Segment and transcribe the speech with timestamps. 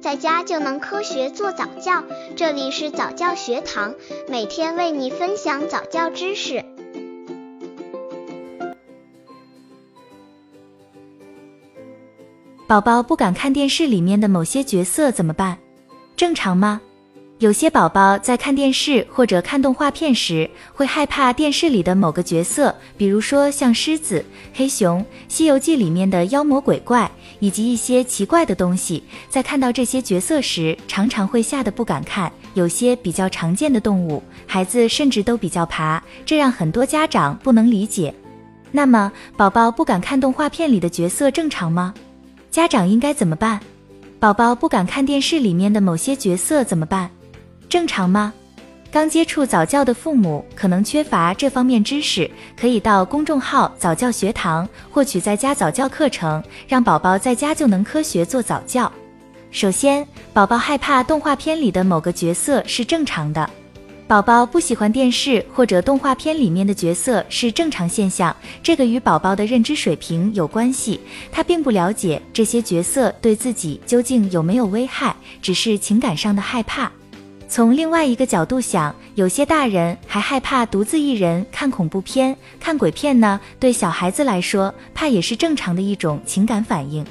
[0.00, 2.02] 在家就能科学做早教。
[2.34, 3.94] 这里是早教学堂，
[4.28, 6.64] 每天为你分享早教知识。
[12.66, 15.58] 宝宝不敢看电视里面的某些角色怎么办？
[16.16, 16.80] 正常吗？
[17.40, 29.02] 有些宝宝在看电视或者看动画片时，会害怕电视里的某个角色，比如说像狮子、黑熊、《西游记》里面的妖魔鬼怪，以及一些奇怪的东西。
[29.30, 32.30] 在看到这些角色时，常常会吓得不敢看。
[32.52, 38.14] 有些比较常见的动物，孩子甚至都比较怕，这让很多家长不能理解。
[38.70, 41.94] 那么，宝宝不敢看动画片里的角色正常吗？
[42.50, 43.58] 家长应该怎么办？
[44.18, 47.10] 宝宝不敢看电视里面的某些角色怎么办？
[47.70, 48.34] 正常吗？
[48.90, 52.28] 刚接触早教的父母可能缺乏这方面知识，
[52.60, 58.90] 可以到公众号早教学堂获取在家早教课程，让宝宝在家就能科学做早教。
[59.52, 63.48] 首先，宝宝害怕动画片里的某个角色是正常的。
[64.08, 68.34] 宝宝不喜欢电视或者动画片里面的角色是正常现象，
[68.64, 71.00] 这个与宝宝的认知水平有关系。
[71.30, 76.90] 他并不了解这些角色对自己究竟有没有危害，只是情感上的害怕。
[77.50, 83.40] 从另外一个角度想，有些大人还害怕独自一人看恐怖片、看鬼片呢。
[83.58, 87.04] 对小孩子来说，怕也是正常的一种情感反应。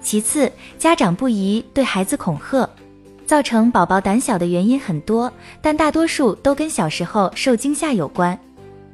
[0.00, 2.70] 其次，家长不宜对孩子恐吓，
[3.26, 5.30] 造成宝宝胆小的原因很多，
[5.60, 8.38] 但大多数都跟小时候受惊吓有关。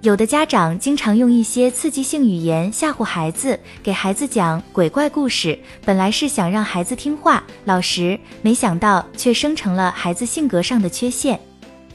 [0.06, 11.40] 有的家长经常用一些刺激性语言吓唬孩子，给孩子讲鬼怪故事，本来是想让孩子听话老实，没想到却生成了孩子性格上的缺陷。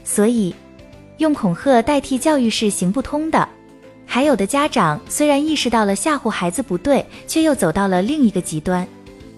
[0.04, 0.54] 所以，
[1.16, 3.48] 用恐吓代替教育是行不通的。
[4.04, 8.86] 还有的家长虽然意识到了吓唬孩子不对，却又走到了另一个极端。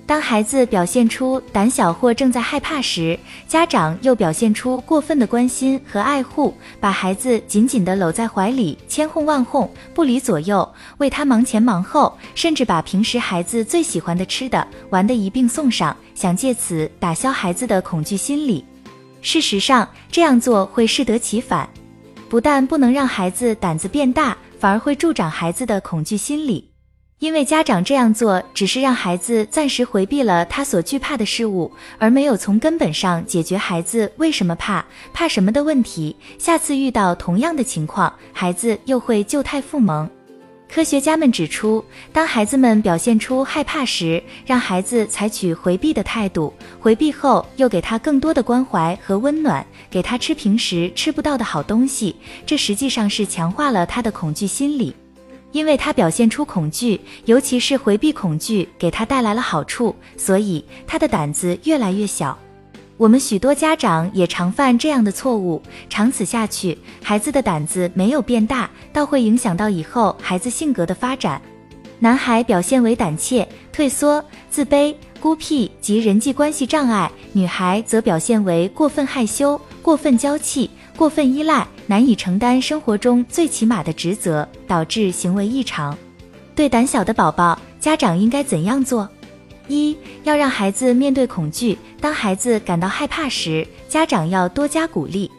[0.06, 18.62] 当孩子表现出胆小或正在害怕时，家长又表现出过分的关心和爱护，把孩子紧紧地搂在怀里，千哄万哄，不离左右，为他忙前忙后，甚至把平时孩子最喜欢的吃的、玩的一并送上，想借此打消孩子的恐惧心理。
[19.22, 21.66] 事实上，这样做会适得其反，
[22.28, 26.73] 不但不能让孩子胆子变大，反而会助长孩子的恐惧心理。
[27.20, 36.14] 因为家长这样做，只是让孩子暂时回避了他所惧怕的事物，而没有从根本上解决孩子为什么怕、怕什么的问题。
[36.38, 40.08] 下次遇到同样的情况，孩子又会旧态复萌。
[40.68, 41.82] 科学家们指出，
[42.12, 54.92] 当孩子们表现出害怕时，让孩子采取回避的态度，回避后又给他更多的关怀和温暖，给他吃平时吃不到的好东西，这实际上是强化了他的恐惧心理。
[55.54, 62.36] 因为他表现出恐惧，尤其是回避恐惧，给他带来了好处，所以他的胆子越来越小。
[62.96, 71.40] 我们许多家长也常犯这样的错误，长此下去，孩子的胆子没有变大，倒会影响到以后孩子性格的发展。
[72.00, 80.68] 男孩表现为胆怯、退缩、自卑、孤僻及人际关系障碍，女孩则表现为过分害羞、过分娇气。
[80.96, 85.96] 过分依赖，难以承担生活中最起码的职责，导致行为异常。
[86.54, 89.08] 对胆小的宝宝，家长应该怎样做？
[89.66, 91.76] 一要让孩子面对恐惧。
[92.00, 95.30] 当孩子感到害怕时，家长要多加鼓励，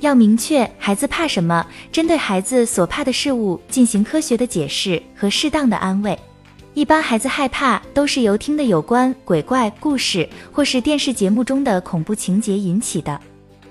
[0.00, 6.18] 要明确孩子怕什么，针对孩子所怕的事物进行科学的解释和适当的安慰。
[6.74, 13.18] 一般孩子害怕都是由听的有关鬼怪故事或是电视节目中的恐怖情节引起的。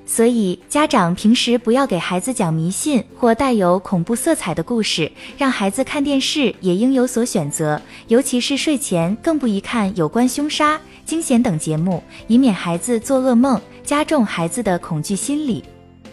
[0.08, 15.64] 所以，家长平时不要给孩子讲迷信或带有恐怖色彩的故事，让孩子看电视也应有所选择，尤其是睡前更不宜看有关凶杀、惊险等节目，以免孩子做噩梦，加重孩子的恐惧心理。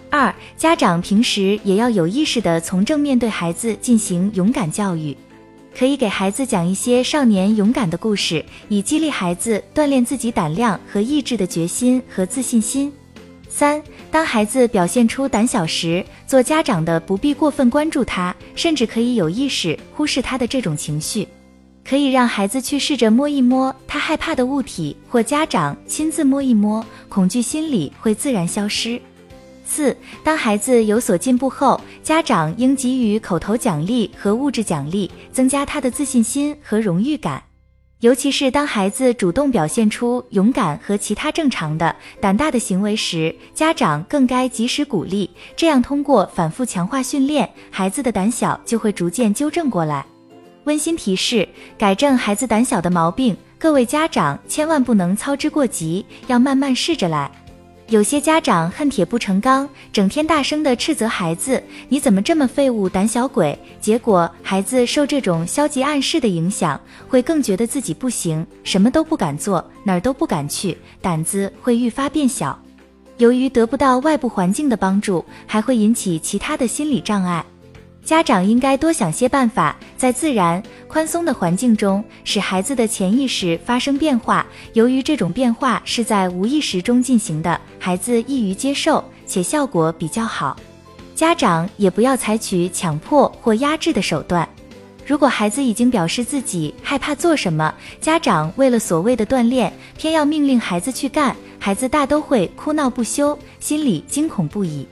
[0.08, 5.14] 二，家长平时也要有意识的从正面对孩子进行勇敢教育，
[5.78, 12.90] 可以给孩子讲一些少年勇敢的故事，以激励孩子锻炼自己胆量和意志的决心和自信心。
[13.54, 21.28] 三，当孩子表现出胆小时，做家长的不必过分关注他，甚至可以有意识忽视他的这种情绪，
[21.84, 28.98] 可以让孩子去试着摸一摸他害怕的物体，或家长亲自摸一摸，恐惧心理会自然消失。
[29.66, 29.94] 四，
[30.24, 37.42] 当孩子有所进步后，家长应给予口头奖励和物质奖励，增加他的自信心和荣誉感。
[38.02, 45.30] 尤其是当孩子主动表现出勇敢和其他正常的胆大的行为时，家长更该及时鼓励。
[45.54, 50.04] 这样通过反复强化训练，孩子的胆小就会逐渐纠正过来。
[50.64, 57.30] 温馨提示：改正孩子胆小的毛病，各位家长千万不能操之过急，要慢慢试着来。
[57.92, 72.58] 有些家长恨铁不成钢，整天大声地斥责孩子：“你怎么这么废物、胆小鬼？”结果孩子受这种消极暗示的影响，会更觉得自己不行，什么都不敢做，哪儿都不敢去，胆子会愈发变小。
[73.18, 77.44] 由于得不到外部环境的帮助，还会引起其他的心理障碍。
[78.04, 84.44] 家长应该多想些办法，在自然宽松的环境中，使孩子的潜意识发生变化。
[84.72, 90.56] 由于这种变化是在无意识中进行的，孩子易于接受，且效果比较好。
[91.14, 94.48] 家长也不要采取强迫或压制的手段。
[95.06, 104.86] 如果孩子已经表示自己害怕做什么，家长为了所谓的锻炼，偏要命令孩子去干，孩子大都会哭闹不休，心里惊恐不已。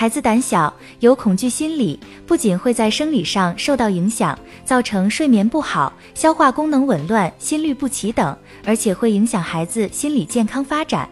[0.00, 11.06] 孩子胆小，有恐惧心理，不仅会在生理上受到影响，造成睡眠不好、消化功能紊乱、心律不齐等，而且会影响孩子心理健康发展。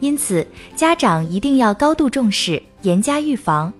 [0.00, 0.44] 因此，
[0.74, 3.72] 家长一定要高度重视，严加预防。